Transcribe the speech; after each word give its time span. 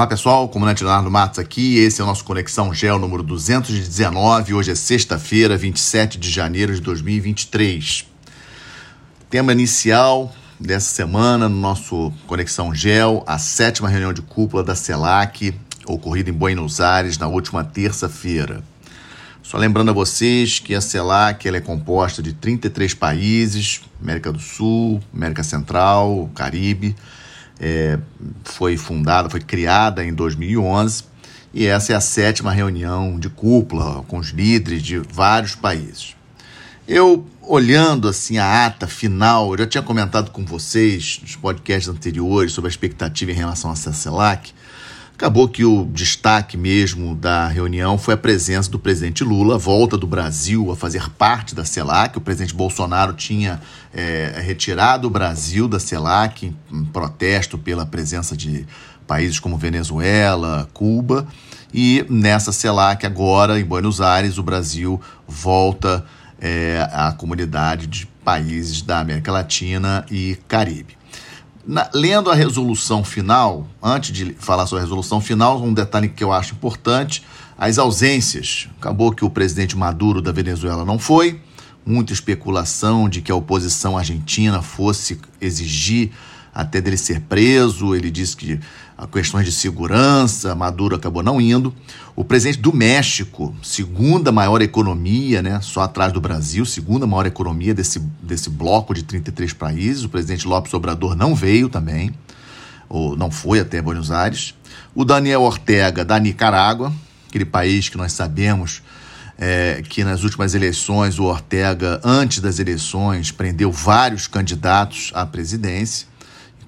Olá 0.00 0.06
pessoal, 0.06 0.48
comandante 0.48 0.82
Leonardo 0.82 1.10
Matos 1.10 1.38
aqui, 1.38 1.76
esse 1.76 2.00
é 2.00 2.04
o 2.04 2.06
nosso 2.06 2.24
Conexão 2.24 2.72
Gel 2.72 2.98
número 2.98 3.22
219, 3.22 4.54
hoje 4.54 4.70
é 4.70 4.74
sexta-feira, 4.74 5.58
27 5.58 6.16
de 6.18 6.30
janeiro 6.30 6.74
de 6.74 6.80
2023. 6.80 8.06
Tema 9.28 9.52
inicial 9.52 10.34
dessa 10.58 10.94
semana 10.94 11.50
no 11.50 11.56
nosso 11.60 12.10
Conexão 12.26 12.74
Gel, 12.74 13.22
a 13.26 13.36
sétima 13.36 13.90
reunião 13.90 14.10
de 14.14 14.22
cúpula 14.22 14.64
da 14.64 14.74
CELAC, 14.74 15.54
ocorrida 15.86 16.30
em 16.30 16.32
Buenos 16.32 16.80
Aires 16.80 17.18
na 17.18 17.28
última 17.28 17.62
terça-feira. 17.62 18.64
Só 19.42 19.58
lembrando 19.58 19.90
a 19.90 19.92
vocês 19.92 20.58
que 20.58 20.74
a 20.74 20.80
CELAC 20.80 21.46
ela 21.46 21.58
é 21.58 21.60
composta 21.60 22.22
de 22.22 22.32
33 22.32 22.94
países, 22.94 23.82
América 24.00 24.32
do 24.32 24.40
Sul, 24.40 24.98
América 25.12 25.42
Central, 25.42 26.30
Caribe, 26.34 26.96
é, 27.60 27.98
foi 28.44 28.76
fundada, 28.76 29.28
foi 29.28 29.40
criada 29.40 30.04
em 30.04 30.14
2011 30.14 31.04
e 31.52 31.66
essa 31.66 31.92
é 31.92 31.96
a 31.96 32.00
sétima 32.00 32.52
reunião 32.52 33.18
de 33.18 33.28
cúpula 33.28 34.02
com 34.04 34.18
os 34.18 34.28
líderes 34.28 34.82
de 34.82 34.98
vários 34.98 35.54
países. 35.54 36.16
Eu, 36.88 37.26
olhando 37.42 38.08
assim 38.08 38.38
a 38.38 38.66
ata 38.66 38.86
final, 38.86 39.52
eu 39.52 39.58
já 39.58 39.66
tinha 39.66 39.82
comentado 39.82 40.30
com 40.30 40.44
vocês 40.44 41.20
nos 41.22 41.36
podcasts 41.36 41.88
anteriores 41.88 42.52
sobre 42.52 42.68
a 42.68 42.70
expectativa 42.70 43.30
em 43.30 43.34
relação 43.34 43.70
à 43.70 43.76
CELAC, 43.76 44.52
Acabou 45.20 45.46
que 45.46 45.66
o 45.66 45.84
destaque 45.84 46.56
mesmo 46.56 47.14
da 47.14 47.46
reunião 47.46 47.98
foi 47.98 48.14
a 48.14 48.16
presença 48.16 48.70
do 48.70 48.78
presidente 48.78 49.22
Lula, 49.22 49.56
a 49.56 49.58
volta 49.58 49.94
do 49.98 50.06
Brasil 50.06 50.72
a 50.72 50.76
fazer 50.76 51.10
parte 51.10 51.54
da 51.54 51.62
CELAC. 51.62 52.16
O 52.16 52.22
presidente 52.22 52.54
Bolsonaro 52.54 53.12
tinha 53.12 53.60
é, 53.92 54.40
retirado 54.42 55.06
o 55.06 55.10
Brasil 55.10 55.68
da 55.68 55.78
CELAC 55.78 56.46
em 56.72 56.84
protesto 56.86 57.58
pela 57.58 57.84
presença 57.84 58.34
de 58.34 58.66
países 59.06 59.38
como 59.38 59.58
Venezuela, 59.58 60.66
Cuba. 60.72 61.26
E 61.70 62.02
nessa 62.08 62.50
CELAC, 62.50 63.04
agora 63.04 63.60
em 63.60 63.64
Buenos 63.64 64.00
Aires, 64.00 64.38
o 64.38 64.42
Brasil 64.42 64.98
volta 65.28 66.02
é, 66.40 66.88
à 66.94 67.12
comunidade 67.12 67.86
de 67.86 68.06
países 68.24 68.80
da 68.80 69.00
América 69.00 69.30
Latina 69.30 70.02
e 70.10 70.38
Caribe. 70.48 70.99
Na, 71.66 71.88
lendo 71.92 72.30
a 72.30 72.34
resolução 72.34 73.04
final, 73.04 73.66
antes 73.82 74.12
de 74.12 74.34
falar 74.34 74.66
sobre 74.66 74.80
a 74.80 74.84
resolução 74.84 75.20
final, 75.20 75.62
um 75.62 75.74
detalhe 75.74 76.08
que 76.08 76.24
eu 76.24 76.32
acho 76.32 76.54
importante: 76.54 77.22
as 77.58 77.78
ausências. 77.78 78.68
Acabou 78.78 79.12
que 79.12 79.24
o 79.24 79.30
presidente 79.30 79.76
Maduro 79.76 80.22
da 80.22 80.32
Venezuela 80.32 80.84
não 80.84 80.98
foi, 80.98 81.40
muita 81.84 82.12
especulação 82.12 83.08
de 83.08 83.20
que 83.20 83.30
a 83.30 83.34
oposição 83.34 83.98
argentina 83.98 84.62
fosse 84.62 85.20
exigir 85.40 86.10
até 86.54 86.80
dele 86.80 86.96
ser 86.96 87.20
preso. 87.22 87.94
Ele 87.94 88.10
disse 88.10 88.36
que 88.36 88.58
questões 89.06 89.46
de 89.46 89.52
segurança, 89.52 90.54
Maduro 90.54 90.96
acabou 90.96 91.22
não 91.22 91.40
indo. 91.40 91.74
O 92.14 92.24
presidente 92.24 92.58
do 92.58 92.72
México, 92.72 93.54
segunda 93.62 94.30
maior 94.30 94.60
economia, 94.60 95.40
né, 95.42 95.60
só 95.62 95.82
atrás 95.82 96.12
do 96.12 96.20
Brasil, 96.20 96.66
segunda 96.66 97.06
maior 97.06 97.26
economia 97.26 97.72
desse, 97.72 97.98
desse 98.22 98.50
bloco 98.50 98.92
de 98.92 99.02
33 99.02 99.52
países, 99.52 100.04
o 100.04 100.08
presidente 100.08 100.46
López 100.46 100.74
Obrador 100.74 101.16
não 101.16 101.34
veio 101.34 101.68
também, 101.68 102.12
ou 102.88 103.16
não 103.16 103.30
foi 103.30 103.60
até 103.60 103.80
Buenos 103.80 104.10
Aires. 104.10 104.54
O 104.94 105.04
Daniel 105.04 105.42
Ortega, 105.42 106.04
da 106.04 106.18
Nicarágua, 106.18 106.92
aquele 107.28 107.44
país 107.44 107.88
que 107.88 107.96
nós 107.96 108.12
sabemos 108.12 108.82
é, 109.38 109.82
que 109.88 110.04
nas 110.04 110.22
últimas 110.22 110.54
eleições 110.54 111.18
o 111.18 111.24
Ortega, 111.24 112.00
antes 112.04 112.40
das 112.40 112.58
eleições, 112.58 113.30
prendeu 113.30 113.72
vários 113.72 114.26
candidatos 114.26 115.10
à 115.14 115.24
presidência 115.24 116.09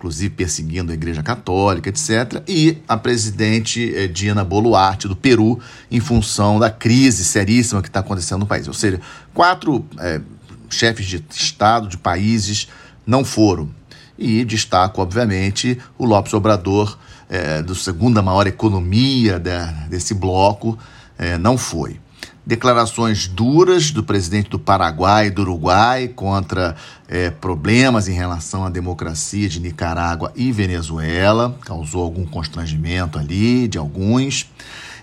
inclusive 0.02 0.34
perseguindo 0.34 0.90
a 0.90 0.94
Igreja 0.94 1.22
Católica, 1.22 1.88
etc., 1.88 2.42
e 2.48 2.78
a 2.88 2.96
presidente 2.96 3.94
eh, 3.94 4.08
Dina 4.08 4.42
Boluarte, 4.42 5.06
do 5.06 5.14
Peru, 5.14 5.60
em 5.88 6.00
função 6.00 6.58
da 6.58 6.68
crise 6.68 7.24
seríssima 7.24 7.80
que 7.80 7.86
está 7.86 8.00
acontecendo 8.00 8.40
no 8.40 8.46
país. 8.46 8.66
Ou 8.66 8.74
seja, 8.74 9.00
quatro 9.32 9.86
é, 10.00 10.20
chefes 10.68 11.06
de 11.06 11.24
Estado 11.30 11.86
de 11.86 11.96
países 11.96 12.66
não 13.06 13.24
foram. 13.24 13.70
E 14.18 14.44
destaco, 14.44 15.00
obviamente, 15.00 15.78
o 15.96 16.04
Lopes 16.04 16.34
Obrador, 16.34 16.98
é, 17.30 17.62
do 17.62 17.74
segunda 17.74 18.20
maior 18.20 18.48
economia 18.48 19.38
de, 19.38 19.88
desse 19.88 20.14
bloco, 20.14 20.76
é, 21.16 21.38
não 21.38 21.56
foi 21.56 22.01
declarações 22.44 23.28
duras 23.28 23.90
do 23.90 24.02
presidente 24.02 24.50
do 24.50 24.58
Paraguai 24.58 25.26
e 25.26 25.30
do 25.30 25.42
Uruguai 25.42 26.08
contra 26.08 26.74
é, 27.08 27.30
problemas 27.30 28.08
em 28.08 28.12
relação 28.12 28.64
à 28.64 28.70
democracia 28.70 29.48
de 29.48 29.60
Nicarágua 29.60 30.32
e 30.34 30.50
Venezuela, 30.50 31.56
causou 31.64 32.02
algum 32.02 32.24
constrangimento 32.24 33.18
ali 33.18 33.68
de 33.68 33.78
alguns. 33.78 34.50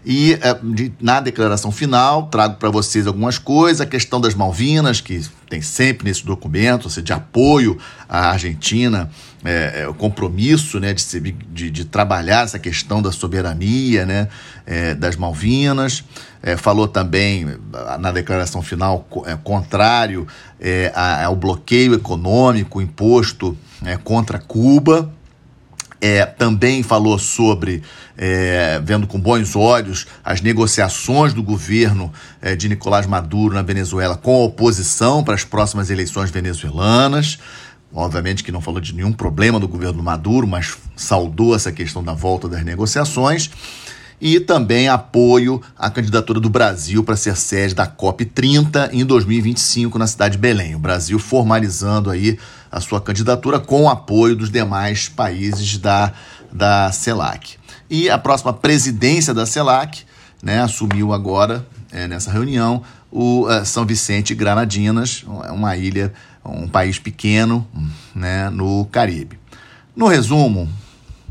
E 0.05 0.33
é, 0.33 0.57
de, 0.63 0.91
na 0.99 1.19
declaração 1.19 1.71
final, 1.71 2.27
trago 2.27 2.55
para 2.55 2.69
vocês 2.69 3.05
algumas 3.05 3.37
coisas. 3.37 3.81
A 3.81 3.85
questão 3.85 4.21
das 4.21 4.33
Malvinas, 4.33 5.01
que 5.01 5.21
tem 5.49 5.61
sempre 5.61 6.07
nesse 6.07 6.25
documento, 6.25 6.85
ou 6.85 6.89
seja, 6.89 7.01
de 7.03 7.13
apoio 7.13 7.77
à 8.07 8.29
Argentina, 8.31 9.09
é, 9.43 9.81
é, 9.81 9.87
o 9.87 9.93
compromisso 9.93 10.79
né, 10.79 10.93
de, 10.93 11.31
de, 11.31 11.71
de, 11.71 11.85
trabalhar 11.85 12.43
essa 12.43 12.59
questão 12.59 13.01
da 13.01 13.11
soberania 13.11 14.05
né, 14.05 14.27
é, 14.65 14.93
das 14.95 15.15
Malvinas. 15.15 16.03
Falou 16.57 16.87
também 16.87 17.45
na 17.99 18.13
declaração 18.13 18.61
final 18.61 19.05
contrário 19.43 20.25
ao 21.25 21.35
bloqueio 21.35 21.93
econômico 21.93 22.81
imposto 22.81 23.57
contra 24.05 24.39
Cuba. 24.39 25.11
É, 26.01 26.25
também 26.25 26.81
falou 26.81 27.19
sobre, 27.19 27.83
é, 28.17 28.79
vendo 28.83 29.05
com 29.05 29.19
bons 29.19 29.55
olhos, 29.55 30.07
as 30.23 30.39
negociações 30.41 31.33
do 31.33 31.43
governo 31.43 32.11
é, 32.41 32.55
de 32.55 32.69
Nicolás 32.69 33.05
Maduro 33.05 33.53
na 33.53 33.61
Venezuela 33.61 34.15
com 34.15 34.41
a 34.41 34.45
oposição 34.45 35.23
para 35.23 35.35
as 35.35 35.43
próximas 35.43 35.89
eleições 35.89 36.31
venezuelanas. 36.31 37.37
Obviamente 37.93 38.43
que 38.43 38.51
não 38.51 38.61
falou 38.61 38.79
de 38.79 38.93
nenhum 38.93 39.11
problema 39.11 39.59
do 39.59 39.67
governo 39.67 40.01
Maduro, 40.01 40.47
mas 40.47 40.77
saudou 40.95 41.55
essa 41.55 41.71
questão 41.71 42.03
da 42.03 42.13
volta 42.13 42.47
das 42.47 42.63
negociações 42.63 43.49
e 44.21 44.39
também 44.39 44.87
apoio 44.87 45.61
à 45.77 45.89
candidatura 45.89 46.39
do 46.39 46.49
Brasil 46.49 47.03
para 47.03 47.15
ser 47.15 47.35
sede 47.37 47.73
da 47.73 47.87
COP30 47.87 48.89
em 48.91 49.05
2025 49.05 49.97
na 49.97 50.07
cidade 50.07 50.33
de 50.33 50.37
Belém. 50.39 50.75
O 50.75 50.79
Brasil 50.79 51.17
formalizando 51.17 52.09
aí 52.09 52.37
a 52.71 52.79
sua 52.79 52.99
candidatura 52.99 53.59
com 53.59 53.83
o 53.83 53.89
apoio 53.89 54.35
dos 54.35 54.51
demais 54.51 55.07
países 55.07 55.77
da, 55.77 56.11
da 56.51 56.91
CELAC. 56.91 57.57
E 57.89 58.09
a 58.09 58.17
próxima 58.17 58.53
presidência 58.53 59.33
da 59.33 59.45
CELAC 59.45 60.03
né, 60.43 60.61
assumiu 60.61 61.13
agora, 61.13 61.65
é, 61.91 62.07
nessa 62.07 62.31
reunião, 62.31 62.83
o 63.11 63.47
uh, 63.47 63.65
São 63.65 63.85
Vicente 63.85 64.31
e 64.31 64.35
Granadinas, 64.35 65.23
uma 65.25 65.75
ilha, 65.75 66.13
um 66.45 66.67
país 66.67 66.99
pequeno 66.99 67.67
né, 68.13 68.49
no 68.49 68.85
Caribe. 68.85 69.39
No 69.95 70.07
resumo, 70.07 70.69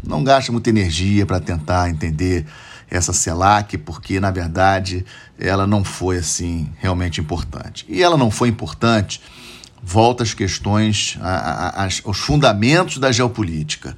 não 0.04 0.24
gasta 0.24 0.50
muita 0.50 0.70
energia 0.70 1.24
para 1.24 1.40
tentar 1.40 1.88
entender 1.88 2.44
essa 2.90 3.12
CELAC, 3.12 3.76
porque 3.78 4.18
na 4.20 4.30
verdade 4.30 5.04
ela 5.38 5.66
não 5.66 5.84
foi 5.84 6.18
assim 6.18 6.70
realmente 6.78 7.20
importante. 7.20 7.84
E 7.88 8.02
ela 8.02 8.16
não 8.16 8.30
foi 8.30 8.48
importante, 8.48 9.20
volta 9.82 10.22
às 10.22 10.34
questões, 10.34 11.18
aos 12.04 12.18
fundamentos 12.18 12.98
da 12.98 13.12
geopolítica. 13.12 13.96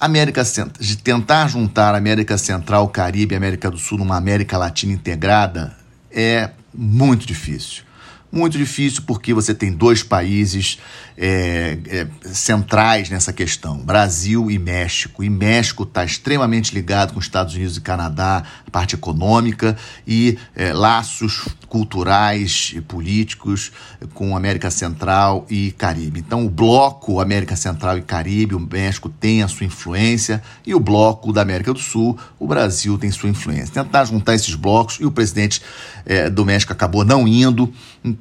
América 0.00 0.44
de 0.78 0.96
tentar 0.96 1.48
juntar 1.48 1.94
América 1.94 2.38
Central, 2.38 2.88
Caribe 2.88 3.34
América 3.34 3.68
do 3.68 3.78
Sul 3.78 3.98
numa 3.98 4.16
América 4.16 4.56
Latina 4.56 4.92
integrada 4.92 5.76
é 6.10 6.50
muito 6.72 7.26
difícil. 7.26 7.82
Muito 8.30 8.58
difícil 8.58 9.02
porque 9.06 9.32
você 9.32 9.54
tem 9.54 9.72
dois 9.72 10.02
países 10.02 10.78
é, 11.16 11.78
é, 11.88 12.06
centrais 12.22 13.10
nessa 13.10 13.32
questão, 13.32 13.78
Brasil 13.78 14.50
e 14.50 14.58
México. 14.58 15.24
E 15.24 15.30
México 15.30 15.82
está 15.82 16.04
extremamente 16.04 16.74
ligado 16.74 17.12
com 17.12 17.18
os 17.18 17.24
Estados 17.24 17.54
Unidos 17.54 17.76
e 17.76 17.80
Canadá, 17.80 18.44
a 18.66 18.70
parte 18.70 18.94
econômica, 18.94 19.76
e 20.06 20.38
é, 20.54 20.72
laços 20.72 21.48
culturais 21.68 22.72
e 22.74 22.80
políticos 22.80 23.72
com 24.14 24.36
América 24.36 24.70
Central 24.70 25.46
e 25.50 25.72
Caribe. 25.72 26.20
Então, 26.20 26.44
o 26.46 26.50
bloco 26.50 27.20
América 27.20 27.56
Central 27.56 27.98
e 27.98 28.02
Caribe, 28.02 28.54
o 28.54 28.60
México 28.60 29.08
tem 29.08 29.42
a 29.42 29.48
sua 29.48 29.66
influência, 29.66 30.42
e 30.66 30.74
o 30.74 30.80
bloco 30.80 31.32
da 31.32 31.42
América 31.42 31.72
do 31.72 31.80
Sul, 31.80 32.16
o 32.38 32.46
Brasil 32.46 32.96
tem 32.98 33.10
sua 33.10 33.28
influência. 33.28 33.82
Tentar 33.82 34.04
juntar 34.04 34.34
esses 34.34 34.54
blocos, 34.54 34.98
e 35.00 35.06
o 35.06 35.10
presidente 35.10 35.60
é, 36.06 36.30
do 36.30 36.44
México 36.44 36.72
acabou 36.72 37.04
não 37.04 37.26
indo. 37.26 37.72
Então, 38.04 38.17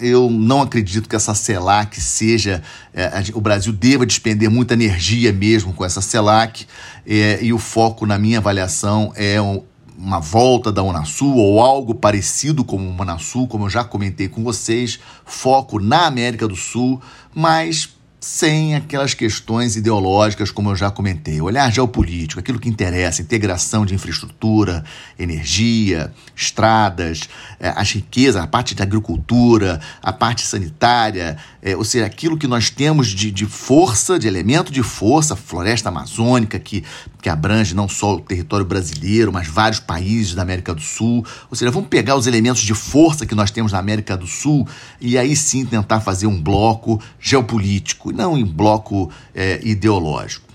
eu 0.00 0.30
não 0.30 0.62
acredito 0.62 1.08
que 1.08 1.16
essa 1.16 1.34
CELAC 1.34 2.00
seja. 2.00 2.62
É, 2.92 3.10
o 3.34 3.40
Brasil 3.40 3.72
deva 3.72 4.04
despender 4.04 4.50
muita 4.50 4.74
energia 4.74 5.32
mesmo 5.32 5.72
com 5.72 5.84
essa 5.84 6.00
CELAC, 6.00 6.66
é, 7.06 7.38
e 7.42 7.52
o 7.52 7.58
foco, 7.58 8.06
na 8.06 8.18
minha 8.18 8.38
avaliação, 8.38 9.12
é 9.16 9.40
um, 9.40 9.62
uma 9.96 10.20
volta 10.20 10.70
da 10.70 10.82
Unasul 10.82 11.36
ou 11.36 11.60
algo 11.60 11.94
parecido 11.94 12.64
como 12.64 12.88
uma 12.88 13.02
Unasul, 13.02 13.48
como 13.48 13.64
eu 13.64 13.70
já 13.70 13.82
comentei 13.82 14.28
com 14.28 14.44
vocês, 14.44 14.98
foco 15.24 15.80
na 15.80 16.06
América 16.06 16.46
do 16.46 16.56
Sul, 16.56 17.00
mas 17.34 17.97
sem 18.20 18.74
aquelas 18.74 19.14
questões 19.14 19.76
ideológicas, 19.76 20.50
como 20.50 20.70
eu 20.70 20.76
já 20.76 20.90
comentei. 20.90 21.40
Olhar 21.40 21.70
geopolítico, 21.72 22.40
aquilo 22.40 22.58
que 22.58 22.68
interessa, 22.68 23.22
integração 23.22 23.86
de 23.86 23.94
infraestrutura, 23.94 24.84
energia, 25.18 26.12
estradas, 26.34 27.28
é, 27.60 27.68
as 27.68 27.92
riquezas, 27.92 28.42
a 28.42 28.46
parte 28.46 28.74
de 28.74 28.82
agricultura, 28.82 29.80
a 30.02 30.12
parte 30.12 30.42
sanitária, 30.42 31.36
é, 31.62 31.76
ou 31.76 31.84
seja, 31.84 32.06
aquilo 32.06 32.36
que 32.36 32.48
nós 32.48 32.70
temos 32.70 33.08
de, 33.08 33.30
de 33.30 33.46
força, 33.46 34.18
de 34.18 34.26
elemento 34.26 34.72
de 34.72 34.82
força, 34.82 35.36
floresta 35.36 35.88
amazônica, 35.88 36.58
que, 36.58 36.82
que 37.20 37.28
abrange 37.28 37.74
não 37.74 37.88
só 37.88 38.14
o 38.14 38.20
território 38.20 38.64
brasileiro, 38.64 39.32
mas 39.32 39.48
vários 39.48 39.80
países 39.80 40.34
da 40.34 40.42
América 40.42 40.74
do 40.74 40.80
Sul. 40.80 41.24
Ou 41.50 41.56
seja, 41.56 41.70
vamos 41.70 41.88
pegar 41.88 42.16
os 42.16 42.26
elementos 42.26 42.62
de 42.62 42.74
força 42.74 43.26
que 43.26 43.34
nós 43.34 43.50
temos 43.50 43.72
na 43.72 43.78
América 43.78 44.16
do 44.16 44.26
Sul 44.26 44.66
e 45.00 45.18
aí 45.18 45.34
sim 45.34 45.64
tentar 45.64 46.00
fazer 46.00 46.26
um 46.26 46.40
bloco 46.40 47.00
geopolítico 47.18 48.12
não 48.12 48.36
em 48.36 48.44
bloco 48.44 49.10
é, 49.34 49.60
ideológico. 49.62 50.46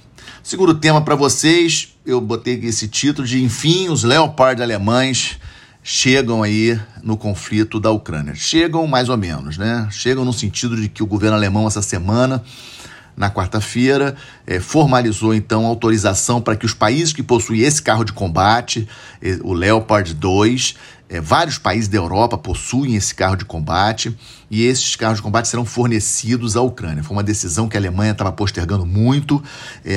Segundo 0.41 0.73
tema 0.75 1.01
para 1.01 1.15
vocês, 1.15 1.95
eu 2.05 2.19
botei 2.19 2.59
esse 2.63 2.87
título 2.87 3.27
de 3.27 3.41
Enfim, 3.41 3.89
os 3.89 4.03
Leopard 4.03 4.61
alemães 4.61 5.39
chegam 5.81 6.41
aí 6.41 6.79
no 7.01 7.17
conflito 7.17 7.79
da 7.79 7.91
Ucrânia. 7.91 8.33
Chegam 8.35 8.87
mais 8.87 9.09
ou 9.09 9.17
menos, 9.17 9.57
né? 9.57 9.87
Chegam 9.91 10.23
no 10.23 10.33
sentido 10.33 10.75
de 10.75 10.87
que 10.87 11.03
o 11.03 11.05
governo 11.05 11.35
alemão 11.35 11.67
essa 11.67 11.81
semana 11.81 12.43
na 13.15 13.29
quarta-feira, 13.29 14.15
é, 14.45 14.59
formalizou 14.59 15.33
então 15.33 15.65
autorização 15.65 16.41
para 16.41 16.55
que 16.55 16.65
os 16.65 16.73
países 16.73 17.13
que 17.13 17.23
possuem 17.23 17.61
esse 17.61 17.81
carro 17.81 18.03
de 18.03 18.13
combate, 18.13 18.87
o 19.43 19.53
Leopard 19.53 20.13
2, 20.13 20.75
é, 21.13 21.21
vários 21.21 21.59
países 21.59 21.87
da 21.87 21.97
Europa 21.97 22.39
possuem 22.39 22.95
esse 22.95 23.13
carro 23.13 23.35
de 23.35 23.45
combate 23.45 24.17
e 24.49 24.65
esses 24.65 24.95
carros 24.95 25.17
de 25.17 25.21
combate 25.21 25.47
serão 25.47 25.63
fornecidos 25.63 26.57
à 26.57 26.61
Ucrânia. 26.61 27.03
Foi 27.03 27.15
uma 27.15 27.23
decisão 27.23 27.69
que 27.69 27.77
a 27.77 27.79
Alemanha 27.79 28.13
estava 28.13 28.31
postergando 28.31 28.83
muito. 28.83 29.43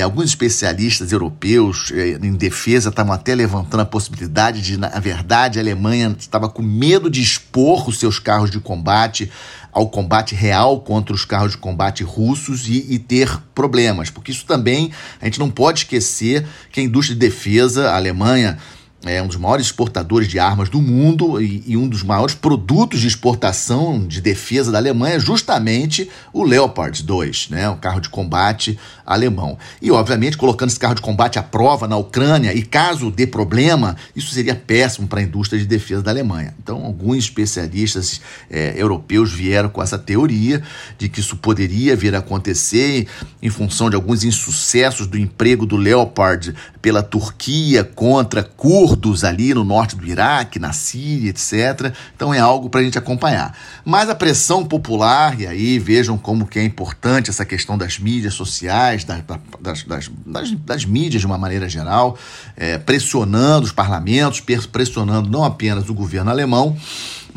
Alguns 0.03 0.25
especialistas 0.25 1.11
europeus 1.11 1.91
em 2.21 2.33
defesa 2.33 2.89
estavam 2.89 3.13
até 3.13 3.33
levantando 3.33 3.81
a 3.81 3.85
possibilidade 3.85 4.61
de, 4.61 4.77
na 4.77 4.89
verdade, 4.99 5.57
a 5.57 5.61
Alemanha 5.61 6.15
estava 6.19 6.49
com 6.49 6.61
medo 6.61 7.09
de 7.09 7.21
expor 7.21 7.89
os 7.89 7.97
seus 7.97 8.19
carros 8.19 8.51
de 8.51 8.59
combate 8.59 9.31
ao 9.77 9.87
combate 9.87 10.33
real 10.33 10.79
contra 10.79 11.13
os 11.13 11.23
carros 11.23 11.51
de 11.51 11.59
combate 11.59 12.03
russos 12.03 12.67
e, 12.67 12.83
e, 12.89 12.97
ter 12.97 13.39
problemas, 13.53 14.09
porque 14.09 14.31
isso 14.31 14.43
também 14.43 14.91
a 15.21 15.25
gente 15.25 15.37
não 15.37 15.51
pode 15.51 15.81
esquecer 15.81 16.47
que 16.71 16.79
a 16.79 16.83
indústria 16.83 17.13
de 17.13 17.19
defesa, 17.19 17.91
a 17.91 17.95
Alemanha 17.95 18.57
é 19.05 19.21
um 19.21 19.27
dos 19.27 19.37
maiores 19.37 19.67
exportadores 19.67 20.27
de 20.27 20.39
armas 20.39 20.69
do 20.69 20.81
mundo 20.81 21.39
e, 21.39 21.63
e, 21.67 21.77
um 21.77 21.87
dos 21.87 22.01
maiores 22.01 22.33
produtos 22.33 22.99
de 22.99 23.07
exportação 23.07 24.05
de 24.05 24.19
defesa 24.19 24.71
da 24.71 24.79
Alemanha 24.79 25.15
é 25.15 25.19
justamente 25.19 26.09
o 26.33 26.43
Leopard 26.43 27.03
2, 27.03 27.49
né, 27.49 27.69
o 27.69 27.75
carro 27.75 27.99
de 27.99 28.09
combate 28.09 28.77
alemão. 29.05 29.57
E, 29.81 29.91
obviamente, 29.91 30.35
colocando 30.35 30.69
esse 30.69 30.79
carro 30.79 30.95
de 30.95 31.01
combate 31.01 31.37
à 31.37 31.43
prova 31.43 31.87
na 31.87 31.95
Ucrânia, 31.95 32.53
e 32.53 32.63
caso 32.63 33.11
dê 33.11 33.27
problema, 33.27 33.95
isso 34.15 34.33
seria 34.33 34.55
péssimo 34.55 35.07
para 35.07 35.19
a 35.19 35.23
indústria 35.23 35.59
de 35.59 35.67
defesa 35.67 36.01
da 36.01 36.11
Alemanha. 36.11 36.55
Então, 36.61 36.83
alguns 36.83 37.17
especialistas 37.17 38.19
é, 38.49 38.73
europeus 38.75 39.31
vieram 39.31 39.69
com 39.69 39.81
essa 39.81 39.97
teoria 39.97 40.61
de 40.97 41.07
que 41.07 41.19
isso 41.19 41.37
poderia 41.37 41.95
vir 41.95 42.15
a 42.15 42.19
acontecer 42.19 43.07
em 43.41 43.49
função 43.49 43.89
de 43.89 43.95
alguns 43.95 44.23
insucessos 44.23 45.05
do 45.05 45.17
emprego 45.17 45.65
do 45.65 45.77
Leopard 45.77 46.53
pela 46.81 47.03
Turquia 47.03 47.83
contra 47.83 48.43
curdos 48.87 49.25
ali 49.25 49.53
no 49.53 49.65
norte 49.65 49.97
do 49.97 50.05
Iraque, 50.05 50.59
na 50.59 50.71
Síria, 50.71 51.29
etc. 51.29 51.93
Então 52.15 52.33
é 52.33 52.39
algo 52.39 52.69
para 52.69 52.79
a 52.79 52.83
gente 52.83 52.97
acompanhar. 52.97 53.53
Mas 53.83 54.09
a 54.09 54.15
pressão 54.15 54.63
popular, 54.63 55.39
e 55.39 55.45
aí 55.45 55.77
vejam 55.77 56.17
como 56.17 56.47
que 56.47 56.57
é 56.57 56.63
importante 56.63 57.29
essa 57.29 57.43
questão 57.43 57.77
das 57.77 57.99
mídias 57.99 58.33
sociais, 58.33 59.03
das, 59.03 59.21
das, 59.59 59.83
das, 59.83 60.51
das, 60.51 60.85
mídias 60.85 61.19
de 61.19 61.25
uma 61.25 61.37
maneira 61.37 61.67
geral, 61.67 62.17
é, 62.55 62.77
pressionando 62.77 63.65
os 63.65 63.73
parlamentos, 63.73 64.41
pressionando 64.71 65.29
não 65.29 65.43
apenas 65.43 65.89
o 65.89 65.93
governo 65.93 66.31
alemão, 66.31 66.77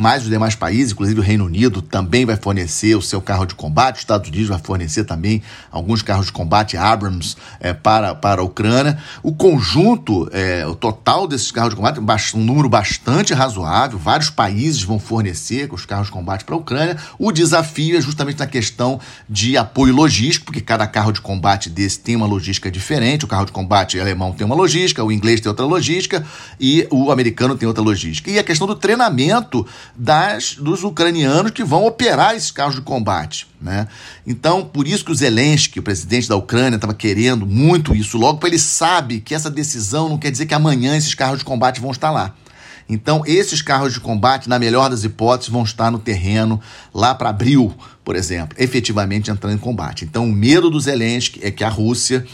mas 0.00 0.22
os 0.22 0.30
demais 0.30 0.54
países, 0.54 0.92
inclusive 0.92 1.20
o 1.20 1.22
Reino 1.22 1.44
Unido, 1.44 1.82
também 1.82 2.24
vai 2.24 2.34
fornecer 2.34 2.96
o 2.96 3.02
seu 3.02 3.20
carro 3.20 3.44
de 3.44 3.54
combate, 3.54 3.96
os 3.96 4.00
Estados 4.00 4.30
Unidos 4.30 4.48
vai 4.48 4.58
fornecer 4.58 5.04
também 5.04 5.42
alguns 5.70 6.00
carros 6.00 6.26
de 6.26 6.32
combate 6.32 6.74
Abrams 6.74 7.36
é, 7.60 7.74
para, 7.74 8.14
para 8.14 8.40
a 8.40 8.44
Ucrânia. 8.44 8.96
O 9.22 9.34
conjunto, 9.34 10.26
é, 10.32 10.66
o 10.66 10.74
total 10.74 11.28
desses 11.28 11.52
carros 11.52 11.74
de 11.74 11.76
combate, 11.76 12.34
um 12.34 12.42
número 12.42 12.66
bastante 12.66 13.34
razoável, 13.34 13.98
vários 13.98 14.30
países 14.30 14.82
vão 14.82 14.98
fornecer 14.98 15.68
os 15.70 15.84
carros 15.84 16.06
de 16.06 16.12
combate 16.12 16.46
para 16.46 16.54
a 16.54 16.58
Ucrânia. 16.58 16.96
O 17.18 17.30
desafio 17.30 17.98
é 17.98 18.00
justamente 18.00 18.38
na 18.38 18.46
questão 18.46 18.98
de 19.28 19.58
apoio 19.58 19.94
logístico, 19.94 20.46
porque 20.46 20.62
cada 20.62 20.86
carro 20.86 21.12
de 21.12 21.20
combate 21.20 21.68
desse 21.68 22.00
tem 22.00 22.16
uma 22.16 22.26
logística 22.26 22.70
diferente. 22.70 23.26
O 23.26 23.28
carro 23.28 23.44
de 23.44 23.52
combate 23.52 24.00
alemão 24.00 24.32
tem 24.32 24.46
uma 24.46 24.56
logística, 24.56 25.04
o 25.04 25.12
inglês 25.12 25.42
tem 25.42 25.50
outra 25.50 25.66
logística 25.66 26.24
e 26.58 26.88
o 26.90 27.12
americano 27.12 27.54
tem 27.54 27.68
outra 27.68 27.82
logística. 27.82 28.30
E 28.30 28.38
a 28.38 28.42
questão 28.42 28.66
do 28.66 28.74
treinamento 28.74 29.66
das, 29.94 30.54
dos 30.54 30.84
ucranianos 30.84 31.52
que 31.52 31.64
vão 31.64 31.84
operar 31.86 32.34
esses 32.34 32.50
carros 32.50 32.74
de 32.74 32.80
combate. 32.80 33.46
Né? 33.60 33.86
Então, 34.26 34.64
por 34.64 34.86
isso 34.86 35.04
que 35.04 35.12
o 35.12 35.14
Zelensky, 35.14 35.78
o 35.78 35.82
presidente 35.82 36.28
da 36.28 36.36
Ucrânia, 36.36 36.76
estava 36.76 36.94
querendo 36.94 37.46
muito 37.46 37.94
isso 37.94 38.16
logo, 38.16 38.38
porque 38.38 38.54
ele 38.54 38.58
sabe 38.58 39.20
que 39.20 39.34
essa 39.34 39.50
decisão 39.50 40.08
não 40.08 40.18
quer 40.18 40.30
dizer 40.30 40.46
que 40.46 40.54
amanhã 40.54 40.96
esses 40.96 41.14
carros 41.14 41.40
de 41.40 41.44
combate 41.44 41.80
vão 41.80 41.90
estar 41.90 42.10
lá. 42.10 42.34
Então, 42.88 43.22
esses 43.24 43.62
carros 43.62 43.92
de 43.92 44.00
combate, 44.00 44.48
na 44.48 44.58
melhor 44.58 44.90
das 44.90 45.04
hipóteses, 45.04 45.52
vão 45.52 45.62
estar 45.62 45.92
no 45.92 45.98
terreno 46.00 46.60
lá 46.92 47.14
para 47.14 47.28
abril, 47.28 47.72
por 48.04 48.16
exemplo, 48.16 48.56
efetivamente 48.58 49.30
entrando 49.30 49.54
em 49.54 49.58
combate. 49.58 50.04
Então, 50.04 50.24
o 50.24 50.32
medo 50.32 50.68
do 50.68 50.80
Zelensky 50.80 51.38
é 51.40 51.52
que 51.52 51.62
a 51.62 51.68
Rússia 51.68 52.26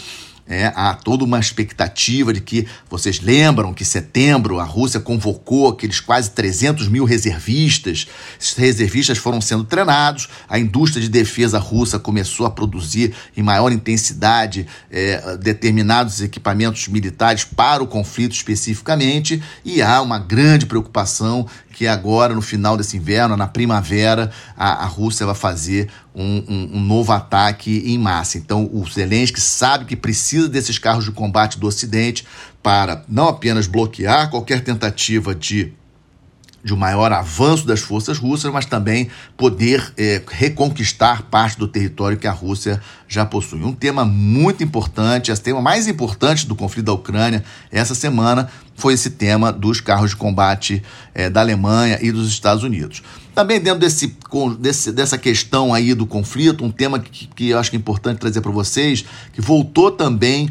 é, 0.48 0.72
há 0.74 0.94
toda 0.94 1.24
uma 1.24 1.40
expectativa 1.40 2.32
de 2.32 2.40
que 2.40 2.66
vocês 2.88 3.20
lembram 3.20 3.74
que 3.74 3.82
em 3.82 3.86
setembro 3.86 4.60
a 4.60 4.64
Rússia 4.64 5.00
convocou 5.00 5.68
aqueles 5.68 5.98
quase 5.98 6.30
300 6.30 6.88
mil 6.88 7.04
reservistas. 7.04 8.06
Esses 8.40 8.54
reservistas 8.54 9.18
foram 9.18 9.40
sendo 9.40 9.64
treinados, 9.64 10.28
a 10.48 10.58
indústria 10.58 11.02
de 11.02 11.08
defesa 11.08 11.58
russa 11.58 11.98
começou 11.98 12.46
a 12.46 12.50
produzir 12.50 13.14
em 13.36 13.42
maior 13.42 13.72
intensidade 13.72 14.66
é, 14.90 15.36
determinados 15.36 16.20
equipamentos 16.20 16.88
militares 16.88 17.44
para 17.44 17.82
o 17.82 17.86
conflito 17.86 18.32
especificamente, 18.32 19.42
e 19.64 19.82
há 19.82 20.00
uma 20.00 20.18
grande 20.18 20.66
preocupação 20.66 21.46
que 21.76 21.86
agora, 21.86 22.34
no 22.34 22.40
final 22.40 22.74
desse 22.74 22.96
inverno, 22.96 23.36
na 23.36 23.46
primavera, 23.46 24.30
a, 24.56 24.84
a 24.84 24.86
Rússia 24.86 25.26
vai 25.26 25.34
fazer 25.34 25.88
um, 26.16 26.42
um, 26.48 26.70
um, 26.78 26.80
novo 26.80 27.12
ataque 27.12 27.82
em 27.84 27.98
massa. 27.98 28.38
Então, 28.38 28.68
o 28.72 28.84
Zelensky 28.88 29.40
sabe 29.40 29.84
que 29.84 29.94
precisa 29.94 30.48
desses 30.48 30.78
carros 30.78 31.04
de 31.04 31.12
combate 31.12 31.58
do 31.58 31.66
Ocidente 31.66 32.26
para 32.62 33.04
não 33.06 33.28
apenas 33.28 33.66
bloquear 33.66 34.30
qualquer 34.30 34.62
tentativa 34.62 35.34
de 35.34 35.74
de 36.66 36.74
um 36.74 36.76
maior 36.76 37.12
avanço 37.12 37.64
das 37.64 37.78
forças 37.78 38.18
russas, 38.18 38.52
mas 38.52 38.66
também 38.66 39.08
poder 39.36 39.92
é, 39.96 40.20
reconquistar 40.26 41.22
parte 41.22 41.56
do 41.56 41.68
território 41.68 42.18
que 42.18 42.26
a 42.26 42.32
Rússia 42.32 42.82
já 43.06 43.24
possui. 43.24 43.62
Um 43.62 43.72
tema 43.72 44.04
muito 44.04 44.64
importante, 44.64 45.30
esse 45.30 45.40
tema 45.40 45.62
mais 45.62 45.86
importante 45.86 46.44
do 46.44 46.56
conflito 46.56 46.86
da 46.86 46.92
Ucrânia 46.92 47.44
essa 47.70 47.94
semana 47.94 48.50
foi 48.74 48.94
esse 48.94 49.10
tema 49.10 49.52
dos 49.52 49.80
carros 49.80 50.10
de 50.10 50.16
combate 50.16 50.82
é, 51.14 51.30
da 51.30 51.40
Alemanha 51.40 52.00
e 52.02 52.10
dos 52.10 52.28
Estados 52.28 52.64
Unidos. 52.64 53.00
Também 53.36 53.60
dentro 53.60 53.80
desse, 53.80 54.16
desse, 54.58 54.90
dessa 54.90 55.18
questão 55.18 55.74
aí 55.74 55.92
do 55.92 56.06
conflito, 56.06 56.64
um 56.64 56.70
tema 56.70 56.98
que, 56.98 57.26
que 57.26 57.50
eu 57.50 57.58
acho 57.58 57.68
que 57.68 57.76
é 57.76 57.78
importante 57.78 58.18
trazer 58.18 58.40
para 58.40 58.50
vocês, 58.50 59.04
que 59.30 59.42
voltou 59.42 59.90
também 59.90 60.50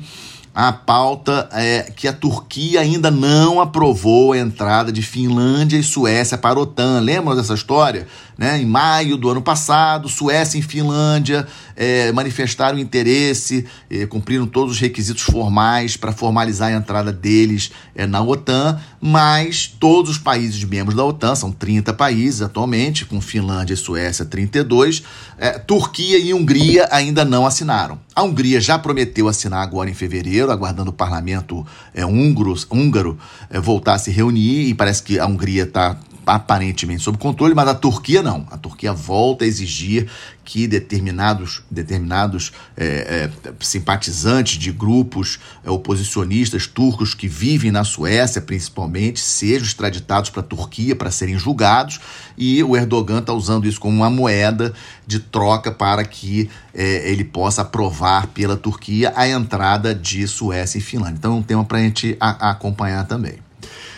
a 0.53 0.71
pauta 0.71 1.49
é 1.51 1.91
que 1.95 2.07
a 2.07 2.13
Turquia 2.13 2.81
ainda 2.81 3.09
não 3.09 3.59
aprovou 3.59 4.33
a 4.33 4.37
entrada 4.37 4.91
de 4.91 5.01
Finlândia 5.01 5.77
e 5.77 5.83
Suécia 5.83 6.37
para 6.37 6.59
a 6.59 6.61
OTAN. 6.61 6.99
Lembram 6.99 7.35
dessa 7.35 7.55
história? 7.55 8.07
Né? 8.37 8.61
Em 8.61 8.65
maio 8.65 9.15
do 9.15 9.29
ano 9.29 9.41
passado, 9.41 10.09
Suécia 10.09 10.59
e 10.59 10.61
Finlândia 10.61 11.47
é, 11.75 12.11
manifestaram 12.11 12.77
interesse, 12.77 13.65
é, 13.89 14.05
cumpriram 14.05 14.45
todos 14.45 14.73
os 14.73 14.79
requisitos 14.79 15.23
formais 15.23 15.95
para 15.95 16.11
formalizar 16.11 16.69
a 16.69 16.75
entrada 16.75 17.13
deles 17.13 17.71
é, 17.95 18.05
na 18.05 18.21
OTAN, 18.21 18.79
mas 18.99 19.67
todos 19.67 20.11
os 20.11 20.17
países 20.17 20.61
membros 20.63 20.95
da 20.95 21.05
OTAN, 21.05 21.35
são 21.35 21.51
30 21.51 21.93
países 21.93 22.41
atualmente, 22.41 23.05
com 23.05 23.21
Finlândia 23.21 23.73
e 23.73 23.77
Suécia 23.77 24.25
32, 24.25 25.03
é, 25.37 25.51
Turquia 25.51 26.17
e 26.17 26.33
Hungria 26.33 26.89
ainda 26.91 27.23
não 27.23 27.45
assinaram. 27.45 27.99
A 28.13 28.23
Hungria 28.23 28.59
já 28.59 28.77
prometeu 28.77 29.27
assinar 29.27 29.61
agora 29.61 29.89
em 29.89 29.93
fevereiro, 29.93 30.51
aguardando 30.51 30.89
o 30.89 30.93
parlamento 30.93 31.65
é, 31.93 32.05
húngaro, 32.05 32.53
húngaro 32.69 33.17
é, 33.49 33.59
voltar 33.59 33.93
a 33.93 33.99
se 33.99 34.11
reunir, 34.11 34.69
e 34.69 34.73
parece 34.73 35.03
que 35.03 35.19
a 35.19 35.25
Hungria 35.25 35.63
está 35.63 35.97
aparentemente 36.25 37.03
sob 37.03 37.17
controle, 37.17 37.53
mas 37.53 37.67
a 37.67 37.75
Turquia 37.75 38.21
não. 38.21 38.47
A 38.51 38.57
Turquia 38.57 38.93
volta 38.93 39.45
a 39.45 39.47
exigir 39.47 40.09
que 40.43 40.67
determinados, 40.67 41.63
determinados 41.71 42.53
é, 42.77 43.29
é, 43.43 43.53
simpatizantes 43.59 44.59
de 44.59 44.71
grupos 44.71 45.39
é, 45.63 45.69
oposicionistas 45.69 46.67
turcos 46.67 47.15
que 47.15 47.27
vivem 47.27 47.71
na 47.71 47.83
Suécia, 47.83 48.41
principalmente, 48.41 49.19
sejam 49.19 49.65
extraditados 49.65 50.29
para 50.29 50.41
a 50.41 50.45
Turquia 50.45 50.95
para 50.95 51.09
serem 51.09 51.37
julgados, 51.37 51.99
e 52.37 52.63
o 52.63 52.75
Erdogan 52.75 53.19
está 53.19 53.33
usando 53.33 53.65
isso 53.65 53.79
como 53.79 53.97
uma 53.97 54.09
moeda 54.09 54.73
de 55.07 55.19
troca 55.19 55.71
para 55.71 56.03
que 56.03 56.49
ele 56.73 57.23
possa 57.23 57.61
aprovar 57.61 58.27
pela 58.27 58.57
Turquia 58.57 59.13
a 59.15 59.27
entrada 59.27 59.95
de 59.95 60.27
Suécia 60.27 60.77
e 60.77 60.81
Finlândia. 60.81 61.15
Então 61.17 61.33
é 61.33 61.35
um 61.35 61.41
tema 61.41 61.63
para 61.63 61.77
a 61.77 61.81
gente 61.81 62.17
acompanhar 62.19 63.07
também. 63.07 63.37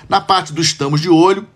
Na 0.08 0.22
parte 0.22 0.54
do 0.54 0.62
estamos 0.62 1.02
de 1.02 1.10
olho, 1.10 1.48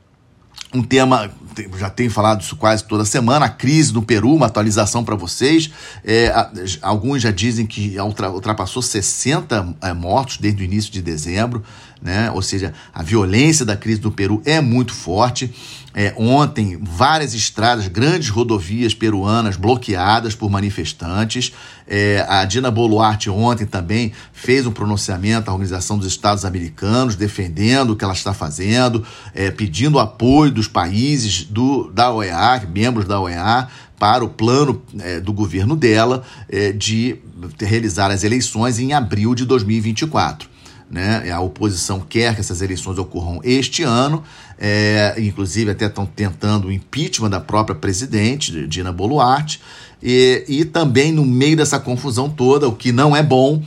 um 0.73 0.81
tema, 0.81 1.29
já 1.77 1.89
tenho 1.89 2.09
falado 2.09 2.41
isso 2.41 2.55
quase 2.55 2.83
toda 2.83 3.03
semana, 3.03 3.45
a 3.45 3.49
crise 3.49 3.93
no 3.93 4.01
Peru, 4.01 4.33
uma 4.33 4.45
atualização 4.45 5.03
para 5.03 5.15
vocês. 5.15 5.69
É, 6.03 6.33
alguns 6.81 7.21
já 7.21 7.31
dizem 7.31 7.65
que 7.65 7.97
ultrapassou 7.99 8.81
60 8.81 9.75
é, 9.81 9.93
mortos 9.93 10.37
desde 10.37 10.63
o 10.63 10.65
início 10.65 10.91
de 10.91 11.01
dezembro 11.01 11.63
né? 12.01 12.31
Ou 12.31 12.41
seja, 12.41 12.73
a 12.93 13.03
violência 13.03 13.63
da 13.63 13.77
crise 13.77 14.01
do 14.01 14.11
Peru 14.11 14.41
é 14.43 14.59
muito 14.59 14.93
forte. 14.93 15.53
É, 15.93 16.13
ontem, 16.17 16.79
várias 16.81 17.33
estradas, 17.33 17.87
grandes 17.89 18.29
rodovias 18.29 18.93
peruanas 18.93 19.57
bloqueadas 19.57 20.33
por 20.33 20.49
manifestantes. 20.49 21.51
É, 21.85 22.25
a 22.29 22.45
Dina 22.45 22.71
Boluarte 22.71 23.29
ontem 23.29 23.65
também 23.65 24.13
fez 24.31 24.65
um 24.65 24.71
pronunciamento 24.71 25.51
à 25.51 25.53
Organização 25.53 25.97
dos 25.97 26.07
Estados 26.07 26.45
Americanos, 26.45 27.15
defendendo 27.15 27.91
o 27.91 27.95
que 27.95 28.05
ela 28.05 28.13
está 28.13 28.33
fazendo, 28.33 29.05
é, 29.35 29.51
pedindo 29.51 29.99
apoio 29.99 30.51
dos 30.61 30.67
países 30.67 31.43
do, 31.43 31.91
da 31.91 32.13
OEA, 32.13 32.67
membros 32.71 33.05
da 33.05 33.19
OEA, 33.19 33.67
para 33.97 34.23
o 34.23 34.29
plano 34.29 34.81
é, 34.99 35.19
do 35.19 35.33
governo 35.33 35.75
dela 35.75 36.23
é, 36.47 36.71
de 36.71 37.17
realizar 37.59 38.11
as 38.11 38.23
eleições 38.23 38.79
em 38.79 38.93
abril 38.93 39.33
de 39.33 39.43
2024 39.45 40.51
né? 40.91 41.31
A 41.31 41.39
oposição 41.39 42.01
quer 42.01 42.35
que 42.35 42.41
essas 42.41 42.61
eleições 42.61 42.97
ocorram 42.97 43.39
este 43.45 43.81
ano, 43.81 44.21
é, 44.59 45.15
inclusive 45.19 45.71
até 45.71 45.85
estão 45.85 46.05
tentando 46.05 46.67
o 46.67 46.71
impeachment 46.71 47.29
da 47.29 47.39
própria 47.39 47.73
presidente, 47.73 48.67
Dina 48.67 48.91
Boluarte, 48.91 49.61
e, 50.03 50.43
e 50.49 50.65
também 50.65 51.13
no 51.13 51.25
meio 51.25 51.55
dessa 51.55 51.79
confusão 51.79 52.29
toda, 52.29 52.67
o 52.67 52.75
que 52.75 52.91
não 52.91 53.15
é 53.15 53.23
bom, 53.23 53.63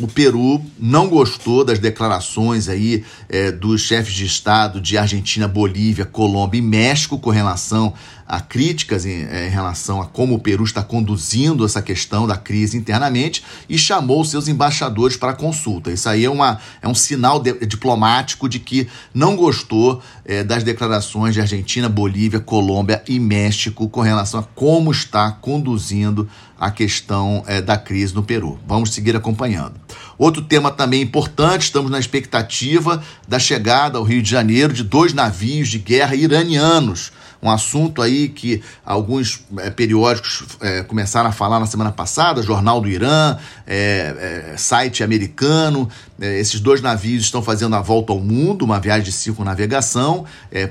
o 0.00 0.08
Peru 0.08 0.60
não 0.78 1.08
gostou 1.08 1.64
das 1.64 1.78
declarações 1.78 2.68
aí 2.68 3.04
é, 3.28 3.52
dos 3.52 3.82
chefes 3.82 4.12
de 4.12 4.24
Estado 4.24 4.80
de 4.80 4.98
Argentina, 4.98 5.46
Bolívia, 5.46 6.04
Colômbia 6.04 6.58
e 6.58 6.62
México 6.62 7.18
com 7.18 7.30
relação 7.30 7.94
a 8.26 8.40
críticas 8.40 9.04
em, 9.04 9.24
é, 9.24 9.46
em, 9.46 9.50
relação 9.50 10.00
a 10.00 10.06
como 10.06 10.34
o 10.34 10.38
Peru 10.38 10.64
está 10.64 10.82
conduzindo 10.82 11.64
essa 11.64 11.82
questão 11.82 12.26
da 12.26 12.36
crise 12.36 12.76
internamente 12.76 13.44
e 13.68 13.78
chamou 13.78 14.24
seus 14.24 14.48
embaixadores 14.48 15.16
para 15.16 15.34
consulta. 15.34 15.92
Isso 15.92 16.08
aí 16.08 16.24
é, 16.24 16.30
uma, 16.30 16.58
é 16.80 16.88
um 16.88 16.94
sinal 16.94 17.38
de, 17.38 17.52
diplomático 17.66 18.48
de 18.48 18.58
que 18.58 18.88
não 19.12 19.36
gostou 19.36 20.02
é, 20.24 20.42
das 20.42 20.64
declarações 20.64 21.34
de 21.34 21.40
Argentina, 21.40 21.88
Bolívia, 21.88 22.40
Colômbia 22.40 23.02
e 23.06 23.20
México 23.20 23.88
com 23.88 24.00
relação 24.00 24.40
a 24.40 24.42
como 24.42 24.90
está 24.90 25.30
conduzindo 25.30 26.28
a 26.64 26.70
questão 26.70 27.44
é, 27.46 27.60
da 27.60 27.76
crise 27.76 28.14
no 28.14 28.22
Peru. 28.22 28.58
Vamos 28.66 28.94
seguir 28.94 29.14
acompanhando. 29.14 29.74
Outro 30.16 30.40
tema 30.40 30.70
também 30.70 31.02
importante, 31.02 31.64
estamos 31.64 31.90
na 31.90 31.98
expectativa 31.98 33.02
da 33.28 33.38
chegada 33.38 33.98
ao 33.98 34.04
Rio 34.04 34.22
de 34.22 34.30
Janeiro 34.30 34.72
de 34.72 34.82
dois 34.82 35.12
navios 35.12 35.68
de 35.68 35.78
guerra 35.78 36.14
iranianos 36.14 37.12
um 37.44 37.50
assunto 37.50 38.00
aí 38.00 38.30
que 38.30 38.62
alguns 38.86 39.44
é, 39.58 39.68
periódicos 39.68 40.44
é, 40.62 40.82
começaram 40.82 41.28
a 41.28 41.32
falar 41.32 41.60
na 41.60 41.66
semana 41.66 41.92
passada, 41.92 42.42
Jornal 42.42 42.80
do 42.80 42.88
Irã, 42.88 43.36
é, 43.66 44.54
site 44.56 45.04
americano. 45.04 45.86
esses 46.18 46.58
dois 46.58 46.80
navios 46.80 47.24
estão 47.24 47.42
fazendo 47.42 47.76
a 47.76 47.82
volta 47.82 48.14
ao 48.14 48.20
mundo, 48.20 48.64
uma 48.64 48.80
viagem 48.80 49.04
de 49.04 49.12
circunnavegação, 49.12 50.24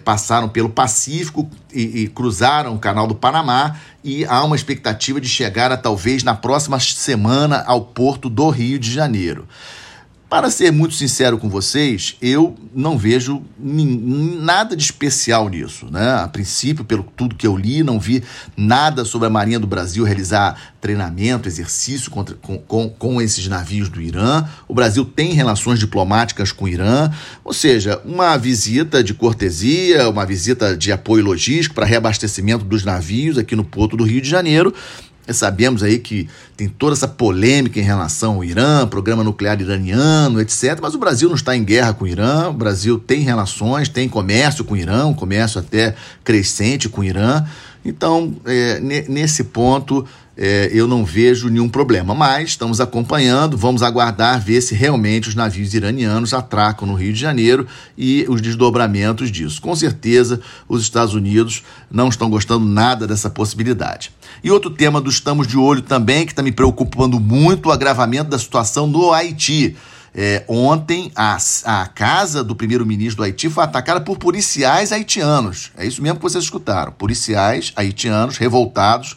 passaram 0.04 0.50
pelo 0.50 0.70
Pacífico 0.70 1.48
e, 1.72 2.04
e 2.04 2.08
cruzaram 2.08 2.74
o 2.74 2.80
Canal 2.80 3.06
do 3.06 3.14
Panamá 3.14 3.76
e 4.04 4.26
há 4.26 4.44
uma 4.44 4.56
expectativa 4.56 5.22
de 5.22 5.30
chegar 5.30 5.72
a 5.72 5.78
talvez 5.78 6.24
na 6.24 6.34
próxima 6.34 6.80
semana 6.80 7.64
ao 7.68 7.82
porto 7.82 8.30
do 8.30 8.50
Rio 8.50 8.80
de 8.80 8.92
Janeiro. 8.92 9.48
Para 10.34 10.50
ser 10.50 10.72
muito 10.72 10.96
sincero 10.96 11.38
com 11.38 11.48
vocês, 11.48 12.18
eu 12.20 12.56
não 12.74 12.98
vejo 12.98 13.44
nada 13.56 14.76
de 14.76 14.82
especial 14.82 15.48
nisso. 15.48 15.86
Né? 15.92 16.12
A 16.12 16.28
princípio, 16.28 16.84
pelo 16.84 17.04
tudo 17.04 17.36
que 17.36 17.46
eu 17.46 17.56
li, 17.56 17.84
não 17.84 18.00
vi 18.00 18.24
nada 18.58 19.06
sobre 19.06 19.28
a 19.28 19.30
Marinha 19.30 19.60
do 19.60 19.68
Brasil 19.68 20.04
realizar 20.04 20.74
treinamento, 20.82 21.48
exercício 21.48 22.10
contra, 22.10 22.36
com, 22.36 22.58
com, 22.58 22.90
com 22.90 23.22
esses 23.22 23.48
navios 23.48 23.90
do 23.90 24.02
Irã. 24.02 24.44
O 24.68 24.74
Brasil 24.74 25.06
tem 25.06 25.34
relações 25.34 25.78
diplomáticas 25.78 26.52
com 26.52 26.66
o 26.66 26.68
Irã, 26.68 27.12
ou 27.44 27.54
seja, 27.54 28.02
uma 28.04 28.36
visita 28.36 29.04
de 29.04 29.14
cortesia, 29.14 30.10
uma 30.10 30.26
visita 30.26 30.76
de 30.76 30.92
apoio 30.92 31.24
logístico 31.24 31.76
para 31.76 31.86
reabastecimento 31.86 32.66
dos 32.66 32.84
navios 32.84 33.38
aqui 33.38 33.56
no 33.56 33.64
Porto 33.64 33.96
do 33.96 34.04
Rio 34.04 34.20
de 34.20 34.30
Janeiro 34.30 34.74
Sabemos 35.30 35.82
aí 35.84 36.00
que 36.00 36.28
tem 36.58 36.68
toda 36.68 36.94
essa 36.94 37.08
polêmica 37.08 37.80
em 37.80 37.84
relação 37.84 38.36
ao 38.36 38.44
Irã, 38.44 38.86
programa 38.88 39.24
nuclear 39.24 39.60
iraniano, 39.62 40.42
etc. 40.42 40.80
Mas 40.82 40.94
o 40.94 40.98
Brasil 40.98 41.30
não 41.30 41.36
está 41.36 41.56
em 41.56 41.64
guerra 41.64 41.94
com 41.94 42.04
o 42.04 42.08
Irã, 42.08 42.50
o 42.50 42.54
Brasil 42.54 43.00
tem 43.00 43.22
relações, 43.22 43.88
tem 43.88 44.10
comércio 44.10 44.66
com 44.66 44.74
o 44.74 44.78
Irã, 44.78 45.06
um 45.06 45.14
comércio 45.14 45.60
até 45.60 45.96
crescente 46.24 46.90
com 46.90 47.02
o 47.02 47.04
Irã. 47.04 47.46
Então, 47.86 48.36
é, 48.46 48.80
nesse 49.10 49.46
ponto, 49.46 50.06
é, 50.36 50.70
eu 50.74 50.88
não 50.88 51.06
vejo 51.06 51.50
nenhum 51.50 51.70
problema. 51.70 52.14
Mas 52.14 52.50
estamos 52.50 52.82
acompanhando, 52.82 53.58
vamos 53.58 53.84
aguardar 53.84 54.40
ver 54.40 54.62
se 54.62 54.74
realmente 54.74 55.30
os 55.30 55.36
navios 55.36 55.74
iranianos 55.74 56.34
atracam 56.34 56.88
no 56.88 56.96
Rio 56.96 57.14
de 57.14 57.20
Janeiro 57.20 57.68
e 57.98 58.26
os 58.28 58.42
desdobramentos 58.42 59.32
disso. 59.32 59.62
Com 59.62 59.76
certeza, 59.76 60.42
os 60.68 60.82
Estados 60.82 61.14
Unidos 61.14 61.64
não 61.90 62.10
estão 62.10 62.30
gostando 62.30 62.66
nada 62.66 63.08
dessa 63.08 63.30
possibilidade. 63.30 64.12
E 64.44 64.50
outro 64.50 64.70
tema 64.70 65.00
do 65.00 65.10
Estamos 65.10 65.48
de 65.48 65.58
Olho 65.58 65.82
também, 65.82 66.26
que 66.26 66.32
está 66.32 66.42
me 66.42 66.52
preocupando 66.52 67.20
muito, 67.20 67.70
o 67.70 67.72
agravamento 67.72 68.30
da 68.30 68.40
situação 68.40 68.88
no 68.88 69.14
Haiti. 69.14 69.76
É, 70.16 70.44
ontem, 70.48 71.12
a, 71.16 71.38
a 71.66 71.88
casa 71.88 72.44
do 72.44 72.56
primeiro-ministro 72.56 73.18
do 73.18 73.24
Haiti 73.24 73.50
foi 73.50 73.64
atacada 73.64 74.00
por 74.00 74.18
policiais 74.18 74.92
haitianos. 74.92 75.72
É 75.76 75.88
isso 75.88 76.04
mesmo 76.04 76.18
que 76.18 76.24
vocês 76.24 76.44
escutaram. 76.44 76.92
Policiais 76.92 77.74
haitianos 77.76 78.38
revoltados 78.38 79.16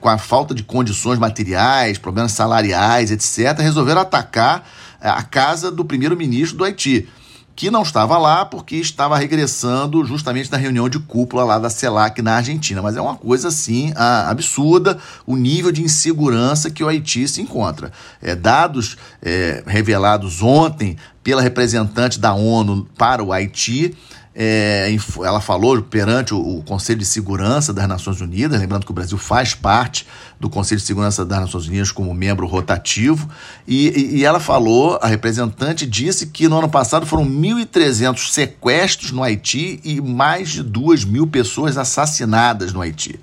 com 0.00 0.08
a 0.08 0.18
falta 0.18 0.54
de 0.54 0.62
condições 0.62 1.18
materiais, 1.18 1.98
problemas 1.98 2.32
salariais, 2.32 3.10
etc., 3.10 3.58
resolveram 3.58 4.00
atacar 4.00 4.66
é, 5.00 5.08
a 5.08 5.22
casa 5.22 5.70
do 5.70 5.84
primeiro-ministro 5.84 6.58
do 6.58 6.64
Haiti, 6.64 7.08
que 7.56 7.70
não 7.70 7.82
estava 7.82 8.18
lá 8.18 8.44
porque 8.44 8.76
estava 8.76 9.16
regressando 9.16 10.04
justamente 10.04 10.50
na 10.50 10.58
reunião 10.58 10.88
de 10.88 10.98
cúpula 10.98 11.44
lá 11.44 11.58
da 11.58 11.70
CELAC 11.70 12.20
na 12.20 12.36
Argentina. 12.36 12.82
Mas 12.82 12.96
é 12.96 13.00
uma 13.00 13.14
coisa 13.14 13.48
assim 13.48 13.92
absurda 13.94 14.98
o 15.26 15.36
nível 15.36 15.70
de 15.70 15.82
insegurança 15.82 16.70
que 16.70 16.82
o 16.82 16.88
Haiti 16.88 17.28
se 17.28 17.40
encontra. 17.40 17.92
É, 18.20 18.34
dados 18.34 18.96
é, 19.22 19.62
revelados 19.66 20.42
ontem 20.42 20.96
pela 21.22 21.42
representante 21.42 22.18
da 22.18 22.34
ONU 22.34 22.88
para 22.98 23.22
o 23.22 23.32
Haiti 23.32 23.96
é, 24.36 24.94
ela 25.24 25.40
falou 25.40 25.80
perante 25.80 26.34
o, 26.34 26.60
Conselho 26.66 26.98
de 26.98 27.04
Segurança 27.04 27.72
das 27.72 27.86
Nações 27.86 28.20
Unidas, 28.20 28.60
lembrando 28.60 28.84
que 28.84 28.90
o 28.90 28.94
Brasil 28.94 29.16
faz 29.16 29.54
parte 29.54 30.06
do 30.40 30.50
Conselho 30.50 30.80
de 30.80 30.86
Segurança 30.86 31.24
das 31.24 31.40
Nações 31.40 31.68
Unidas 31.68 31.92
como 31.92 32.12
membro 32.12 32.46
rotativo, 32.46 33.28
e, 33.66 34.16
e 34.16 34.24
ela 34.24 34.40
falou, 34.40 34.98
a 35.00 35.06
representante 35.06 35.86
disse 35.86 36.26
que 36.26 36.48
no 36.48 36.58
ano 36.58 36.68
passado 36.68 37.06
foram 37.06 37.24
1.300 37.24 38.30
sequestros 38.30 39.12
no 39.12 39.22
Haiti 39.22 39.80
e 39.84 40.00
mais 40.00 40.50
de 40.50 40.62
2 40.64 41.04
mil 41.04 41.26
pessoas 41.28 41.78
assassinadas 41.78 42.72
no 42.72 42.80
Haiti. 42.80 43.20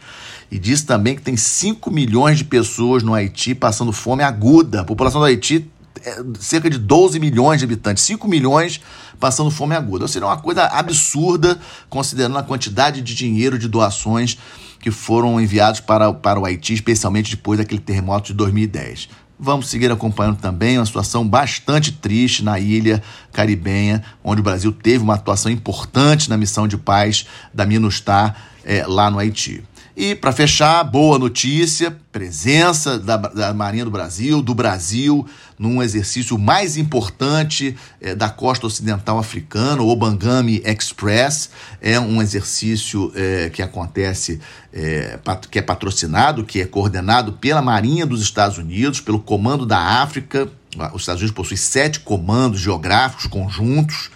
E 0.49 0.59
disse 0.59 0.85
também 0.85 1.15
que 1.15 1.21
tem 1.21 1.37
5 1.37 1.89
milhões 1.89 2.37
de 2.37 2.43
pessoas 2.43 3.03
no 3.03 3.13
Haiti 3.13 3.55
passando 3.55 3.93
fome 3.93 4.21
aguda. 4.21 4.81
A 4.81 4.83
população 4.83 5.21
do 5.21 5.25
Haiti 5.25 5.70
cerca 6.39 6.69
de 6.69 6.77
12 6.77 7.19
milhões 7.19 7.59
de 7.59 7.65
habitantes, 7.65 8.03
5 8.03 8.27
milhões 8.27 8.81
passando 9.19 9.51
fome 9.51 9.75
aguda. 9.75 10.05
Ou 10.05 10.07
seja, 10.07 10.25
é 10.25 10.27
uma 10.27 10.37
coisa 10.37 10.65
absurda, 10.65 11.59
considerando 11.89 12.37
a 12.37 12.43
quantidade 12.43 13.01
de 13.01 13.15
dinheiro 13.15 13.57
de 13.57 13.67
doações 13.67 14.37
que 14.79 14.91
foram 14.91 15.39
enviados 15.39 15.79
para, 15.79 16.11
para 16.11 16.39
o 16.39 16.45
Haiti, 16.45 16.73
especialmente 16.73 17.35
depois 17.35 17.59
daquele 17.59 17.79
terremoto 17.79 18.27
de 18.27 18.33
2010. 18.33 19.09
Vamos 19.43 19.69
seguir 19.69 19.91
acompanhando 19.91 20.37
também 20.37 20.77
uma 20.77 20.85
situação 20.85 21.27
bastante 21.27 21.91
triste 21.91 22.43
na 22.43 22.59
ilha 22.59 23.01
caribenha, 23.31 24.03
onde 24.23 24.41
o 24.41 24.43
Brasil 24.43 24.71
teve 24.71 25.03
uma 25.03 25.15
atuação 25.15 25.51
importante 25.51 26.29
na 26.29 26.37
missão 26.37 26.67
de 26.67 26.77
paz 26.77 27.25
da 27.53 27.65
MINUSTAH 27.65 28.35
é, 28.63 28.85
lá 28.85 29.09
no 29.09 29.17
Haiti. 29.17 29.63
E, 29.95 30.15
para 30.15 30.31
fechar, 30.31 30.83
boa 30.83 31.19
notícia: 31.19 31.95
presença 32.11 32.97
da, 32.97 33.17
da, 33.17 33.53
Marinha 33.53 33.83
do 33.83 33.91
Brasil, 33.91 34.41
do 34.41 34.55
Brasil, 34.55 35.27
num 35.59 35.83
exercício 35.83 36.37
mais 36.37 36.77
importante 36.77 37.75
é, 37.99 38.15
da 38.15 38.29
costa 38.29 38.65
ocidental 38.65 39.19
africana, 39.19 39.81
o 39.81 39.95
Bangami 39.95 40.61
Express. 40.65 41.49
É 41.81 41.99
um 41.99 42.21
exercício 42.21 43.11
é, 43.15 43.49
que 43.49 43.61
acontece, 43.61 44.39
é, 44.73 45.19
que 45.49 45.59
é 45.59 45.61
patrocinado, 45.61 46.45
que 46.45 46.61
é 46.61 46.65
coordenado 46.65 47.33
pela 47.33 47.61
Marinha 47.61 48.05
dos 48.05 48.21
Estados 48.21 48.57
Unidos, 48.57 49.01
pelo 49.01 49.19
Comando 49.19 49.65
da 49.65 49.77
África. 50.01 50.47
Os 50.93 51.01
Estados 51.01 51.21
Unidos 51.21 51.35
possuem 51.35 51.57
sete 51.57 51.99
comandos 51.99 52.61
geográficos 52.61 53.25
conjuntos 53.27 54.09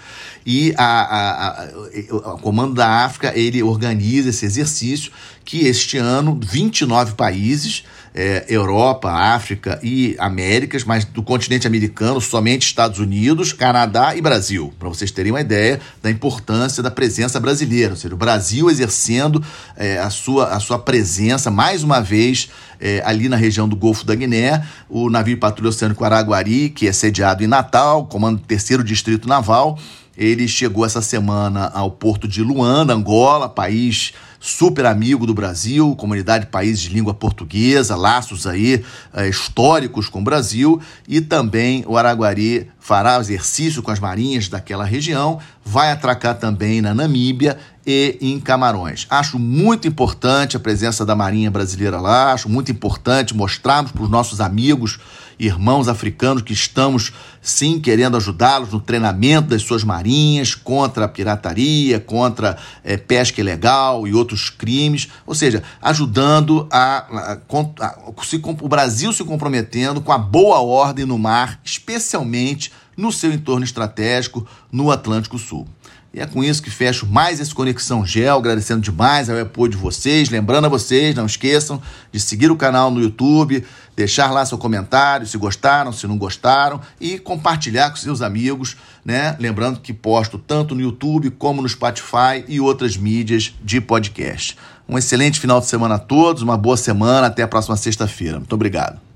e 0.45 0.73
a, 0.77 0.85
a, 0.85 1.63
a, 1.63 2.33
o 2.33 2.37
Comando 2.37 2.75
da 2.75 3.03
África 3.03 3.33
ele 3.35 3.63
organiza 3.63 4.29
esse 4.29 4.45
exercício 4.45 5.11
que 5.43 5.65
este 5.65 5.97
ano 5.97 6.39
29 6.41 7.13
países, 7.13 7.83
é, 8.13 8.45
Europa, 8.47 9.11
África 9.11 9.79
e 9.83 10.15
Américas, 10.17 10.83
mas 10.83 11.03
do 11.03 11.21
continente 11.21 11.67
americano 11.67 12.21
somente 12.21 12.65
Estados 12.65 12.99
Unidos, 12.99 13.53
Canadá 13.53 14.15
e 14.15 14.21
Brasil, 14.21 14.73
para 14.79 14.89
vocês 14.89 15.11
terem 15.11 15.31
uma 15.31 15.41
ideia 15.41 15.79
da 16.01 16.09
importância 16.09 16.81
da 16.81 16.89
presença 16.89 17.39
brasileira, 17.39 17.91
ou 17.91 17.97
seja, 17.97 18.13
o 18.13 18.17
Brasil 18.17 18.69
exercendo 18.69 19.43
é, 19.75 19.97
a, 19.99 20.09
sua, 20.09 20.47
a 20.47 20.59
sua 20.59 20.79
presença 20.79 21.51
mais 21.51 21.83
uma 21.83 22.01
vez 22.01 22.49
é, 22.79 23.01
ali 23.05 23.29
na 23.29 23.35
região 23.35 23.67
do 23.67 23.75
Golfo 23.75 24.05
da 24.05 24.15
Guiné, 24.15 24.65
o 24.89 25.09
navio 25.09 25.37
Patrulha 25.37 25.69
Oceânico 25.69 26.03
Araguari, 26.03 26.69
que 26.69 26.87
é 26.87 26.93
sediado 26.93 27.43
em 27.43 27.47
Natal, 27.47 28.05
comando 28.05 28.39
terceiro 28.39 28.83
distrito 28.83 29.27
naval, 29.27 29.77
ele 30.17 30.47
chegou 30.47 30.85
essa 30.85 31.01
semana 31.01 31.71
ao 31.73 31.91
porto 31.91 32.27
de 32.27 32.41
Luanda, 32.41 32.93
Angola, 32.93 33.49
país 33.49 34.13
super 34.45 34.85
amigo 34.85 35.25
do 35.25 35.33
Brasil, 35.33 35.95
comunidade 35.95 36.45
de 36.45 36.51
países 36.51 36.79
de 36.79 36.89
língua 36.89 37.15
portuguesa, 37.15 37.95
laços 37.95 38.45
aí 38.45 38.83
é, 39.11 39.27
históricos 39.27 40.07
com 40.07 40.19
o 40.19 40.23
Brasil, 40.23 40.79
e 41.07 41.19
também 41.19 41.83
o 41.87 41.97
Araguari 41.97 42.69
fará 42.79 43.19
exercício 43.19 43.81
com 43.81 43.89
as 43.89 43.99
marinhas 43.99 44.47
daquela 44.47 44.85
região, 44.85 45.39
vai 45.63 45.91
atracar 45.91 46.37
também 46.37 46.79
na 46.79 46.93
Namíbia 46.93 47.57
e 47.87 48.19
em 48.21 48.39
Camarões. 48.39 49.07
Acho 49.09 49.39
muito 49.39 49.87
importante 49.87 50.55
a 50.55 50.59
presença 50.59 51.03
da 51.03 51.15
Marinha 51.15 51.49
Brasileira 51.49 51.99
lá, 51.99 52.31
acho 52.31 52.47
muito 52.47 52.71
importante 52.71 53.35
mostrarmos 53.35 53.91
para 53.91 54.03
os 54.03 54.09
nossos 54.09 54.39
amigos, 54.39 54.99
irmãos 55.39 55.87
africanos 55.87 56.41
que 56.41 56.53
estamos 56.53 57.13
sim 57.41 57.79
querendo 57.79 58.17
ajudá-los 58.17 58.71
no 58.71 58.79
treinamento 58.79 59.49
das 59.49 59.61
suas 59.61 59.83
marinhas 59.83 60.55
contra 60.55 61.05
a 61.05 61.07
pirataria, 61.07 61.99
contra 61.99 62.57
é, 62.83 62.97
pesca 62.97 63.41
ilegal 63.41 64.07
e 64.07 64.13
outros 64.13 64.49
crimes, 64.49 65.09
ou 65.25 65.35
seja, 65.35 65.63
ajudando 65.81 66.67
a, 66.71 66.97
a, 66.97 67.33
a, 67.33 68.23
se, 68.23 68.41
o 68.43 68.67
Brasil 68.67 69.13
se 69.13 69.23
comprometendo 69.23 70.01
com 70.01 70.11
a 70.11 70.17
boa 70.17 70.59
ordem 70.59 71.05
no 71.05 71.19
mar, 71.19 71.59
especialmente 71.63 72.71
no 72.97 73.11
seu 73.11 73.31
entorno 73.31 73.65
estratégico 73.65 74.47
no 74.71 74.89
Atlântico 74.89 75.37
Sul. 75.37 75.67
E 76.15 76.21
é 76.21 76.25
com 76.25 76.41
isso 76.41 76.63
que 76.63 76.69
fecho 76.69 77.05
mais 77.05 77.41
esse 77.41 77.53
Conexão 77.53 78.05
Gel, 78.05 78.37
agradecendo 78.37 78.79
demais 78.79 79.29
ao 79.29 79.37
apoio 79.37 79.69
de 79.69 79.75
vocês. 79.75 80.29
Lembrando 80.29 80.63
a 80.63 80.69
vocês, 80.69 81.13
não 81.13 81.25
esqueçam 81.25 81.81
de 82.09 82.21
seguir 82.21 82.49
o 82.49 82.55
canal 82.55 82.89
no 82.89 83.01
YouTube, 83.01 83.65
deixar 83.97 84.31
lá 84.31 84.45
seu 84.45 84.57
comentário, 84.57 85.27
se 85.27 85.37
gostaram, 85.37 85.91
se 85.91 86.07
não 86.07 86.17
gostaram, 86.17 86.79
e 87.01 87.19
compartilhar 87.19 87.89
com 87.89 87.97
seus 87.97 88.21
amigos, 88.21 88.77
né? 89.03 89.35
Lembrando 89.41 89.81
que 89.81 89.91
posto 89.91 90.37
tanto 90.37 90.73
no 90.73 90.79
YouTube 90.79 91.31
como 91.31 91.61
no 91.61 91.67
Spotify 91.67 92.45
e 92.47 92.61
outras 92.61 92.95
mídias 92.95 93.53
de 93.61 93.81
podcast. 93.81 94.57
Um 94.87 94.97
excelente 94.97 95.37
final 95.37 95.59
de 95.59 95.65
semana 95.65 95.95
a 95.95 95.99
todos, 95.99 96.41
uma 96.41 96.55
boa 96.55 96.77
semana, 96.77 97.27
até 97.27 97.43
a 97.43 97.47
próxima 97.47 97.75
sexta-feira. 97.75 98.37
Muito 98.37 98.53
obrigado. 98.53 99.14